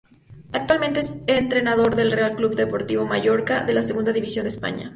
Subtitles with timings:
[0.51, 4.89] Actualmente es entrenador del Real Club Deportivo Mallorca de la Segunda División de España.